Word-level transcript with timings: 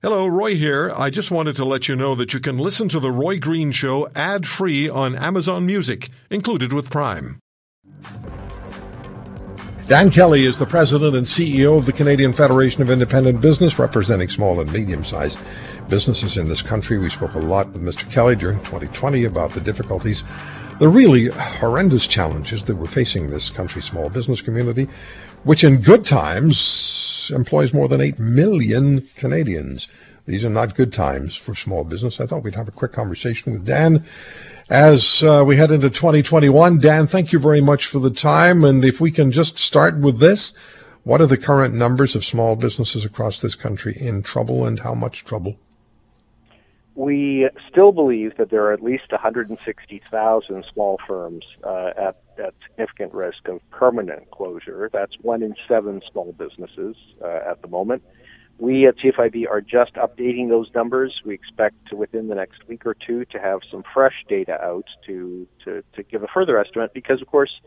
Hello, 0.00 0.28
Roy 0.28 0.54
here. 0.54 0.92
I 0.94 1.10
just 1.10 1.32
wanted 1.32 1.56
to 1.56 1.64
let 1.64 1.88
you 1.88 1.96
know 1.96 2.14
that 2.14 2.32
you 2.32 2.38
can 2.38 2.56
listen 2.56 2.88
to 2.90 3.00
The 3.00 3.10
Roy 3.10 3.40
Green 3.40 3.72
Show 3.72 4.08
ad 4.14 4.46
free 4.46 4.88
on 4.88 5.16
Amazon 5.16 5.66
Music, 5.66 6.08
included 6.30 6.72
with 6.72 6.88
Prime. 6.88 7.40
Dan 9.88 10.08
Kelly 10.10 10.44
is 10.44 10.56
the 10.56 10.66
president 10.66 11.16
and 11.16 11.26
CEO 11.26 11.76
of 11.76 11.86
the 11.86 11.92
Canadian 11.92 12.32
Federation 12.32 12.80
of 12.80 12.90
Independent 12.90 13.40
Business, 13.40 13.76
representing 13.80 14.28
small 14.28 14.60
and 14.60 14.72
medium 14.72 15.02
sized 15.02 15.40
businesses 15.88 16.36
in 16.36 16.46
this 16.46 16.62
country. 16.62 16.96
We 16.96 17.08
spoke 17.08 17.34
a 17.34 17.40
lot 17.40 17.72
with 17.72 17.82
Mr. 17.82 18.08
Kelly 18.08 18.36
during 18.36 18.58
2020 18.58 19.24
about 19.24 19.50
the 19.50 19.60
difficulties, 19.60 20.22
the 20.78 20.86
really 20.86 21.26
horrendous 21.26 22.06
challenges 22.06 22.66
that 22.66 22.76
we're 22.76 22.86
facing 22.86 23.30
this 23.30 23.50
country's 23.50 23.86
small 23.86 24.10
business 24.10 24.42
community, 24.42 24.86
which 25.42 25.64
in 25.64 25.82
good 25.82 26.06
times 26.06 27.17
employs 27.30 27.74
more 27.74 27.88
than 27.88 28.00
8 28.00 28.18
million 28.18 29.02
Canadians. 29.16 29.88
These 30.26 30.44
are 30.44 30.50
not 30.50 30.74
good 30.74 30.92
times 30.92 31.36
for 31.36 31.54
small 31.54 31.84
business. 31.84 32.20
I 32.20 32.26
thought 32.26 32.42
we'd 32.42 32.54
have 32.54 32.68
a 32.68 32.72
quick 32.72 32.92
conversation 32.92 33.52
with 33.52 33.64
Dan 33.64 34.04
as 34.70 35.22
uh, 35.22 35.42
we 35.46 35.56
head 35.56 35.70
into 35.70 35.88
2021. 35.88 36.78
Dan, 36.78 37.06
thank 37.06 37.32
you 37.32 37.38
very 37.38 37.60
much 37.60 37.86
for 37.86 37.98
the 37.98 38.10
time. 38.10 38.64
And 38.64 38.84
if 38.84 39.00
we 39.00 39.10
can 39.10 39.32
just 39.32 39.58
start 39.58 39.98
with 39.98 40.18
this, 40.18 40.52
what 41.04 41.22
are 41.22 41.26
the 41.26 41.38
current 41.38 41.74
numbers 41.74 42.14
of 42.14 42.24
small 42.24 42.56
businesses 42.56 43.04
across 43.04 43.40
this 43.40 43.54
country 43.54 43.96
in 43.98 44.22
trouble 44.22 44.66
and 44.66 44.78
how 44.78 44.94
much 44.94 45.24
trouble? 45.24 45.56
We 46.94 47.48
still 47.70 47.92
believe 47.92 48.36
that 48.36 48.50
there 48.50 48.64
are 48.64 48.72
at 48.72 48.82
least 48.82 49.10
160,000 49.10 50.64
small 50.72 50.98
firms 51.06 51.46
uh, 51.64 51.92
at 51.96 52.16
at 52.38 52.54
significant 52.66 53.14
risk 53.14 53.48
of 53.48 53.60
permanent 53.70 54.30
closure. 54.30 54.90
That's 54.92 55.14
one 55.20 55.42
in 55.42 55.54
seven 55.66 56.02
small 56.10 56.32
businesses 56.32 56.96
uh, 57.22 57.40
at 57.50 57.62
the 57.62 57.68
moment. 57.68 58.02
We 58.58 58.88
at 58.88 58.96
CFIB 58.96 59.48
are 59.48 59.60
just 59.60 59.94
updating 59.94 60.48
those 60.48 60.68
numbers. 60.74 61.22
We 61.24 61.34
expect 61.34 61.92
within 61.92 62.26
the 62.26 62.34
next 62.34 62.66
week 62.66 62.84
or 62.86 62.94
two 62.94 63.24
to 63.26 63.38
have 63.38 63.60
some 63.70 63.84
fresh 63.94 64.24
data 64.28 64.60
out 64.60 64.86
to, 65.06 65.46
to, 65.64 65.84
to 65.92 66.02
give 66.02 66.24
a 66.24 66.26
further 66.26 66.58
estimate 66.58 66.92
because, 66.92 67.22
of 67.22 67.28
course, 67.28 67.60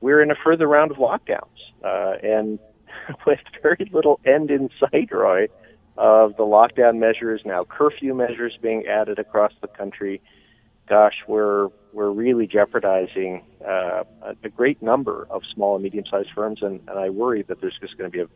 we're 0.00 0.20
in 0.20 0.32
a 0.32 0.34
further 0.34 0.66
round 0.66 0.90
of 0.90 0.96
lockdowns. 0.96 1.46
Uh, 1.84 2.16
and 2.22 2.58
with 3.26 3.40
very 3.62 3.88
little 3.92 4.18
end 4.24 4.50
in 4.50 4.70
sight, 4.80 5.12
Roy, 5.12 5.46
of 5.96 6.36
the 6.36 6.42
lockdown 6.42 6.98
measures, 6.98 7.42
now 7.44 7.64
curfew 7.64 8.14
measures 8.14 8.58
being 8.60 8.86
added 8.86 9.20
across 9.20 9.52
the 9.60 9.68
country, 9.68 10.20
gosh, 10.88 11.14
we're 11.26 11.68
we're 11.92 12.10
really 12.10 12.46
jeopardizing 12.46 13.44
uh, 13.66 14.02
a 14.42 14.48
great 14.48 14.82
number 14.82 15.28
of 15.30 15.42
small 15.54 15.76
and 15.76 15.84
medium-sized 15.84 16.30
firms, 16.34 16.58
and, 16.60 16.80
and 16.88 16.98
I 16.98 17.08
worry 17.08 17.42
that 17.42 17.60
there's 17.60 17.78
just 17.80 17.96
going 17.96 18.10
to 18.10 18.16
be 18.16 18.22
a 18.22 18.26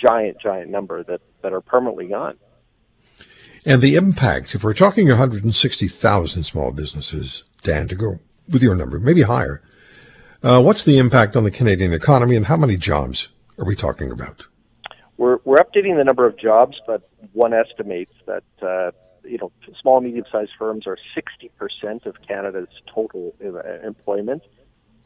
giant, 0.00 0.38
giant 0.40 0.70
number 0.70 1.02
that, 1.04 1.20
that 1.42 1.52
are 1.52 1.60
permanently 1.60 2.06
gone. 2.06 2.36
And 3.66 3.82
the 3.82 3.96
impact, 3.96 4.54
if 4.54 4.64
we're 4.64 4.74
talking 4.74 5.08
160,000 5.08 6.44
small 6.44 6.70
businesses, 6.70 7.42
Dan, 7.62 7.88
to 7.88 7.96
go 7.96 8.20
with 8.48 8.62
your 8.62 8.74
number, 8.74 8.98
maybe 8.98 9.22
higher, 9.22 9.60
uh, 10.42 10.62
what's 10.62 10.84
the 10.84 10.98
impact 10.98 11.36
on 11.36 11.44
the 11.44 11.50
Canadian 11.50 11.92
economy 11.92 12.36
and 12.36 12.46
how 12.46 12.56
many 12.56 12.76
jobs 12.76 13.28
are 13.58 13.66
we 13.66 13.74
talking 13.74 14.10
about? 14.10 14.46
We're, 15.18 15.38
we're 15.44 15.58
updating 15.58 15.96
the 15.96 16.04
number 16.04 16.26
of 16.26 16.38
jobs, 16.38 16.80
but 16.86 17.10
one 17.32 17.52
estimates 17.52 18.14
that 18.26 18.44
uh, 18.62 18.92
you 19.30 19.38
know, 19.38 19.52
small 19.80 20.00
medium 20.00 20.24
sized 20.30 20.50
firms 20.58 20.86
are 20.86 20.98
60% 21.16 22.06
of 22.06 22.16
Canada's 22.26 22.68
total 22.92 23.34
uh, 23.44 23.86
employment. 23.86 24.42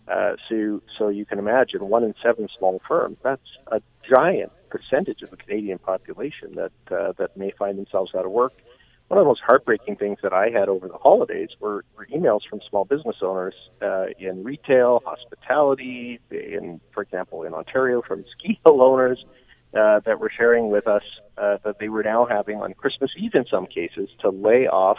Uh, 0.09 0.33
so, 0.49 0.83
so 0.99 1.09
you 1.09 1.25
can 1.25 1.39
imagine 1.39 1.89
one 1.89 2.05
in 2.05 2.15
seven 2.23 2.49
small 2.59 2.81
firms. 2.87 3.19
That's 3.23 3.49
a 3.69 3.81
giant 4.09 4.53
percentage 4.71 5.23
of 5.23 5.31
the 5.31 5.37
Canadian 5.37 5.79
population 5.79 6.57
that 6.57 6.73
uh, 6.91 7.13
that 7.19 7.37
may 7.37 7.53
find 7.59 7.79
themselves 7.79 8.13
out 8.15 8.25
of 8.25 8.33
work. 8.33 8.53
One 9.09 9.19
of 9.19 9.25
the 9.25 9.29
most 9.29 9.43
heartbreaking 9.47 9.97
things 9.97 10.19
that 10.23 10.33
I 10.33 10.49
had 10.49 10.69
over 10.69 10.89
the 10.89 10.97
holidays 10.97 11.51
were, 11.61 11.85
were 11.97 12.07
emails 12.07 12.41
from 12.49 12.61
small 12.69 12.85
business 12.85 13.17
owners 13.23 13.55
uh, 13.83 14.07
in 14.19 14.43
retail, 14.43 15.03
hospitality, 15.05 16.21
in, 16.31 16.81
for 16.93 17.03
example, 17.03 17.43
in 17.43 17.53
Ontario, 17.53 18.03
from 18.07 18.25
ski 18.39 18.59
hill 18.67 18.83
owners 18.83 19.25
uh, 19.77 20.01
that 20.01 20.21
were 20.21 20.31
sharing 20.31 20.71
with 20.71 20.87
us 20.87 21.03
uh, 21.39 21.59
that 21.65 21.79
they 21.79 21.89
were 21.89 22.03
now 22.03 22.27
having 22.27 22.61
on 22.61 22.75
Christmas 22.75 23.11
Eve 23.17 23.35
in 23.35 23.45
some 23.51 23.67
cases 23.67 24.09
to 24.21 24.31
lay 24.31 24.67
off 24.67 24.99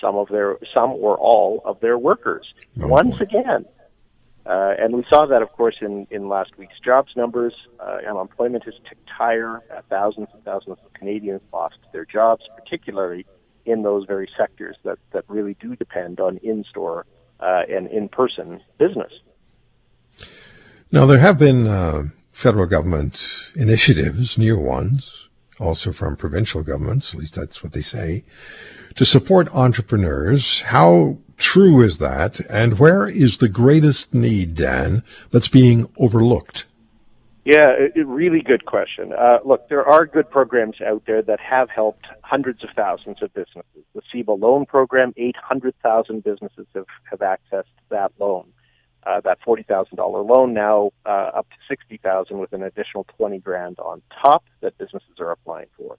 some 0.00 0.16
of 0.16 0.28
their 0.28 0.58
some 0.72 0.90
or 0.90 1.16
all 1.18 1.62
of 1.64 1.80
their 1.80 1.98
workers 1.98 2.52
oh, 2.80 2.88
once 2.88 3.18
boy. 3.18 3.24
again. 3.24 3.64
Uh, 4.46 4.74
and 4.78 4.94
we 4.94 5.04
saw 5.08 5.24
that, 5.24 5.40
of 5.40 5.50
course, 5.52 5.76
in, 5.80 6.06
in 6.10 6.28
last 6.28 6.50
week's 6.58 6.78
jobs 6.84 7.10
numbers. 7.16 7.54
Uh, 7.80 7.98
unemployment 8.06 8.62
has 8.64 8.74
ticked 8.86 9.08
higher. 9.08 9.62
Uh, 9.74 9.80
thousands 9.88 10.28
and 10.34 10.44
thousands 10.44 10.76
of 10.84 10.92
Canadians 10.92 11.40
lost 11.50 11.78
their 11.92 12.04
jobs, 12.04 12.42
particularly 12.54 13.24
in 13.64 13.82
those 13.82 14.04
very 14.06 14.28
sectors 14.36 14.76
that, 14.84 14.98
that 15.12 15.24
really 15.28 15.56
do 15.60 15.74
depend 15.76 16.20
on 16.20 16.36
in-store 16.38 17.06
uh, 17.40 17.62
and 17.70 17.88
in-person 17.88 18.60
business. 18.78 19.12
Now, 20.92 21.06
there 21.06 21.18
have 21.18 21.38
been 21.38 21.66
uh, 21.66 22.04
federal 22.34 22.66
government 22.66 23.48
initiatives, 23.54 24.36
new 24.36 24.58
ones, 24.58 25.28
also 25.60 25.92
from 25.92 26.16
provincial 26.16 26.64
governments, 26.64 27.14
at 27.14 27.20
least 27.20 27.36
that's 27.36 27.62
what 27.62 27.72
they 27.72 27.80
say, 27.80 28.24
to 28.96 29.04
support 29.04 29.48
entrepreneurs. 29.54 30.60
How 30.62 31.16
true 31.36 31.80
is 31.80 31.98
that? 31.98 32.40
And 32.50 32.78
where 32.78 33.06
is 33.06 33.38
the 33.38 33.48
greatest 33.48 34.12
need, 34.12 34.56
Dan, 34.56 35.04
that's 35.30 35.48
being 35.48 35.88
overlooked? 35.96 36.66
Yeah, 37.44 37.72
a 37.94 38.04
really 38.04 38.40
good 38.40 38.64
question. 38.64 39.12
Uh, 39.12 39.38
look, 39.44 39.68
there 39.68 39.86
are 39.86 40.04
good 40.04 40.28
programs 40.28 40.80
out 40.80 41.02
there 41.06 41.22
that 41.22 41.38
have 41.38 41.70
helped 41.70 42.06
hundreds 42.22 42.64
of 42.64 42.70
thousands 42.74 43.22
of 43.22 43.32
businesses. 43.32 43.84
The 43.94 44.02
CEBA 44.12 44.40
loan 44.40 44.66
program, 44.66 45.12
800,000 45.16 46.24
businesses 46.24 46.66
have, 46.74 46.86
have 47.10 47.20
accessed 47.20 47.64
that 47.90 48.12
loan 48.18 48.46
uh, 49.06 49.20
that 49.20 49.38
forty 49.44 49.62
thousand 49.62 49.96
dollar 49.96 50.22
loan 50.22 50.54
now 50.54 50.90
uh, 51.06 51.30
up 51.34 51.48
to 51.50 51.56
sixty 51.68 51.98
thousand 51.98 52.38
with 52.38 52.52
an 52.52 52.62
additional 52.62 53.04
twenty 53.16 53.38
grand 53.38 53.78
on 53.78 54.02
top 54.22 54.44
that 54.60 54.76
businesses 54.78 55.20
are 55.20 55.30
applying 55.30 55.68
for. 55.76 55.96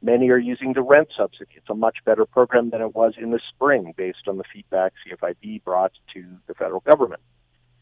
Many 0.00 0.30
are 0.30 0.38
using 0.38 0.74
the 0.74 0.82
rent 0.82 1.08
subsidy. 1.16 1.50
It's 1.56 1.68
a 1.68 1.74
much 1.74 1.98
better 2.04 2.24
program 2.24 2.70
than 2.70 2.80
it 2.80 2.94
was 2.94 3.14
in 3.20 3.30
the 3.30 3.40
spring, 3.48 3.94
based 3.96 4.28
on 4.28 4.38
the 4.38 4.44
feedback 4.52 4.92
CFIB 5.04 5.64
brought 5.64 5.92
to 6.14 6.24
the 6.46 6.54
federal 6.54 6.80
government. 6.80 7.20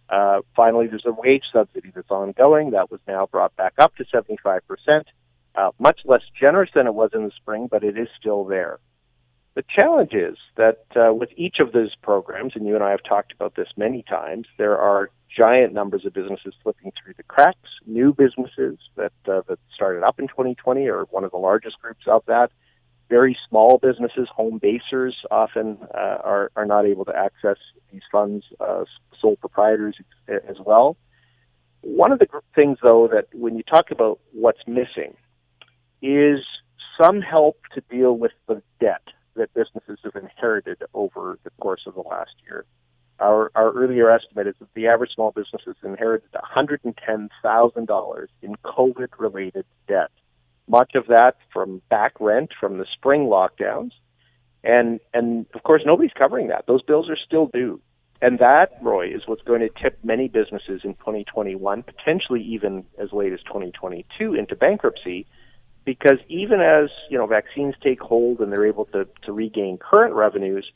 Uh, 0.08 0.40
finally, 0.54 0.86
there's 0.86 1.04
a 1.04 1.12
wage 1.12 1.42
subsidy 1.52 1.92
that's 1.94 2.10
ongoing. 2.10 2.70
That 2.70 2.90
was 2.90 3.00
now 3.06 3.26
brought 3.26 3.54
back 3.56 3.74
up 3.78 3.94
to 3.96 4.04
75%, 4.04 4.60
uh, 5.56 5.70
much 5.78 6.00
less 6.04 6.22
generous 6.38 6.70
than 6.74 6.86
it 6.86 6.94
was 6.94 7.10
in 7.12 7.24
the 7.24 7.32
spring, 7.36 7.68
but 7.70 7.82
it 7.82 7.98
is 7.98 8.08
still 8.18 8.44
there. 8.44 8.78
The 9.56 9.64
challenge 9.74 10.12
is 10.12 10.36
that 10.56 10.84
uh, 10.94 11.14
with 11.14 11.30
each 11.34 11.60
of 11.60 11.72
those 11.72 11.94
programs, 12.02 12.52
and 12.54 12.66
you 12.66 12.74
and 12.74 12.84
I 12.84 12.90
have 12.90 13.02
talked 13.02 13.32
about 13.32 13.54
this 13.54 13.68
many 13.74 14.02
times, 14.02 14.46
there 14.58 14.76
are 14.76 15.08
giant 15.34 15.72
numbers 15.72 16.04
of 16.04 16.12
businesses 16.12 16.52
slipping 16.62 16.92
through 16.92 17.14
the 17.16 17.22
cracks. 17.22 17.70
New 17.86 18.12
businesses 18.12 18.78
that 18.96 19.14
uh, 19.26 19.40
that 19.48 19.58
started 19.74 20.02
up 20.02 20.20
in 20.20 20.28
2020 20.28 20.86
are 20.88 21.04
one 21.04 21.24
of 21.24 21.30
the 21.30 21.38
largest 21.38 21.80
groups 21.80 22.04
of 22.06 22.22
that. 22.26 22.50
Very 23.08 23.34
small 23.48 23.78
businesses, 23.78 24.28
home 24.28 24.58
basers, 24.58 25.16
often 25.30 25.78
uh, 25.94 26.18
are 26.22 26.52
are 26.54 26.66
not 26.66 26.84
able 26.84 27.06
to 27.06 27.16
access 27.16 27.56
these 27.90 28.02
funds. 28.12 28.44
Uh, 28.60 28.84
sole 29.18 29.36
proprietors 29.36 29.96
as 30.28 30.56
well. 30.66 30.98
One 31.80 32.12
of 32.12 32.18
the 32.18 32.26
things, 32.54 32.76
though, 32.82 33.08
that 33.10 33.28
when 33.32 33.56
you 33.56 33.62
talk 33.62 33.90
about 33.90 34.20
what's 34.32 34.60
missing, 34.66 35.16
is 36.02 36.40
some 37.00 37.22
help 37.22 37.56
to 37.74 37.80
deal 37.88 38.12
with 38.18 38.32
the 38.48 38.62
debt 38.80 39.00
that 39.36 39.52
businesses 39.54 39.98
have 40.04 40.16
inherited 40.16 40.82
over 40.94 41.38
the 41.44 41.50
course 41.60 41.82
of 41.86 41.94
the 41.94 42.00
last 42.00 42.34
year. 42.44 42.64
Our, 43.18 43.50
our 43.54 43.72
earlier 43.72 44.10
estimate 44.10 44.46
is 44.46 44.54
that 44.60 44.68
the 44.74 44.88
average 44.88 45.12
small 45.14 45.30
business 45.30 45.62
has 45.64 45.76
inherited 45.82 46.28
$110,000 46.32 48.26
in 48.42 48.54
COVID 48.64 49.08
related 49.18 49.64
debt. 49.88 50.10
Much 50.68 50.94
of 50.94 51.06
that 51.06 51.36
from 51.52 51.80
back 51.88 52.12
rent 52.20 52.50
from 52.58 52.78
the 52.78 52.86
spring 52.92 53.22
lockdowns. 53.22 53.92
And, 54.62 55.00
and 55.14 55.46
of 55.54 55.62
course, 55.62 55.82
nobody's 55.86 56.12
covering 56.12 56.48
that. 56.48 56.66
Those 56.66 56.82
bills 56.82 57.08
are 57.08 57.16
still 57.16 57.46
due. 57.46 57.80
And 58.20 58.38
that, 58.38 58.72
Roy, 58.82 59.08
is 59.08 59.22
what's 59.26 59.42
going 59.42 59.60
to 59.60 59.68
tip 59.68 59.98
many 60.02 60.28
businesses 60.28 60.80
in 60.84 60.94
2021, 60.94 61.82
potentially 61.82 62.42
even 62.42 62.84
as 62.98 63.12
late 63.12 63.32
as 63.32 63.40
2022, 63.42 64.34
into 64.34 64.56
bankruptcy 64.56 65.26
because 65.86 66.18
even 66.28 66.60
as 66.60 66.90
you 67.08 67.16
know 67.16 67.26
vaccines 67.26 67.74
take 67.82 68.00
hold 68.00 68.40
and 68.40 68.52
they're 68.52 68.66
able 68.66 68.84
to, 68.86 69.08
to 69.22 69.32
regain 69.32 69.78
current 69.78 70.12
revenues, 70.12 70.70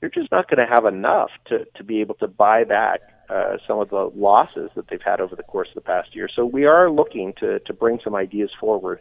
they're 0.00 0.10
just 0.10 0.30
not 0.30 0.50
going 0.50 0.58
to 0.58 0.70
have 0.70 0.84
enough 0.84 1.30
to, 1.46 1.64
to 1.76 1.84
be 1.84 2.02
able 2.02 2.16
to 2.16 2.26
buy 2.26 2.64
back 2.64 3.00
uh, 3.30 3.56
some 3.66 3.78
of 3.78 3.88
the 3.88 4.10
losses 4.14 4.70
that 4.76 4.88
they've 4.88 5.00
had 5.02 5.20
over 5.20 5.34
the 5.34 5.42
course 5.44 5.68
of 5.68 5.74
the 5.76 5.80
past 5.80 6.14
year. 6.14 6.28
So 6.34 6.44
we 6.44 6.66
are 6.66 6.90
looking 6.90 7.32
to, 7.40 7.60
to 7.60 7.72
bring 7.72 8.00
some 8.04 8.14
ideas 8.14 8.50
forward 8.60 9.00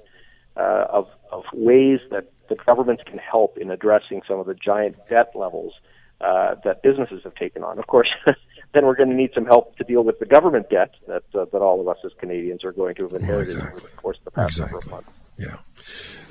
uh, 0.55 0.85
of, 0.89 1.07
of 1.31 1.43
ways 1.53 1.99
that 2.11 2.31
the 2.47 2.55
governments 2.65 3.03
can 3.05 3.17
help 3.17 3.57
in 3.57 3.71
addressing 3.71 4.21
some 4.27 4.39
of 4.39 4.45
the 4.45 4.53
giant 4.53 4.95
debt 5.09 5.31
levels 5.35 5.73
uh, 6.21 6.55
that 6.63 6.81
businesses 6.81 7.21
have 7.23 7.35
taken 7.35 7.63
on. 7.63 7.77
Of 7.77 7.87
course, 7.87 8.09
then 8.73 8.85
we're 8.85 8.95
going 8.95 9.09
to 9.09 9.15
need 9.15 9.31
some 9.33 9.45
help 9.45 9.75
to 9.77 9.83
deal 9.83 10.03
with 10.03 10.19
the 10.19 10.25
government 10.25 10.69
debt 10.69 10.91
that 11.07 11.23
uh, 11.33 11.45
that 11.51 11.61
all 11.61 11.81
of 11.81 11.87
us 11.87 11.97
as 12.05 12.11
Canadians 12.19 12.63
are 12.63 12.71
going 12.71 12.95
to 12.95 13.03
have 13.03 13.13
inherited 13.13 13.55
exactly. 13.55 13.81
over 13.81 13.89
the 13.89 13.97
course 13.97 14.17
of 14.19 14.25
the 14.25 14.31
past 14.31 14.57
exactly. 14.57 14.73
number 14.73 14.85
of 14.85 14.91
months. 14.91 15.24
Yeah. 15.37 15.57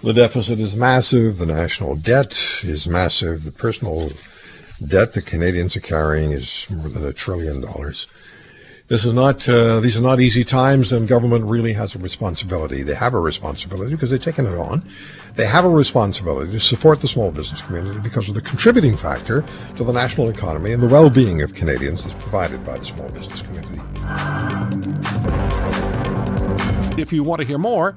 The 0.03 0.12
deficit 0.12 0.61
is 0.61 0.77
massive. 0.77 1.39
The 1.39 1.47
national 1.47 1.97
debt 1.97 2.61
is 2.62 2.87
massive. 2.87 3.45
The 3.45 3.53
personal 3.53 4.12
debt 4.87 5.15
that 5.15 5.27
Canadians 5.27 5.77
are 5.77 5.81
carrying 5.81 6.33
is 6.33 6.67
more 6.71 6.89
than 6.89 7.06
a 7.06 7.12
trillion 7.12 7.61
dollars. 7.61 8.06
This 8.89 9.06
is 9.06 9.15
not; 9.15 9.49
uh, 9.49 9.81
these 9.81 9.99
are 9.99 10.03
not 10.03 10.21
easy 10.21 10.45
times, 10.45 10.93
and 10.93 11.09
government 11.09 11.47
really 11.47 11.73
has 11.73 11.95
a 11.95 11.99
responsibility. 11.99 12.83
They 12.83 12.95
have 12.95 13.15
a 13.15 13.19
responsibility 13.19 13.93
because 13.93 14.11
they've 14.11 14.23
taken 14.23 14.45
it 14.45 14.59
on. 14.59 14.85
They 15.37 15.47
have 15.47 15.65
a 15.65 15.71
responsibility 15.71 16.53
to 16.53 16.61
support 16.61 17.00
the 17.00 17.09
small 17.09 17.31
business 17.31 17.62
community 17.62 17.99
because 18.00 18.29
of 18.29 18.35
the 18.35 18.43
contributing 18.43 18.95
factor 18.95 19.43
to 19.77 19.85
the 19.85 19.93
national 19.93 20.29
economy 20.29 20.73
and 20.73 20.83
the 20.83 20.87
well-being 20.87 21.41
of 21.41 21.55
Canadians 21.55 22.05
that's 22.05 22.21
provided 22.21 22.62
by 22.67 22.77
the 22.77 22.85
small 22.85 23.09
business 23.09 23.41
community. 23.41 23.81
If 27.00 27.11
you 27.11 27.23
want 27.23 27.41
to 27.41 27.47
hear 27.47 27.59
more, 27.59 27.97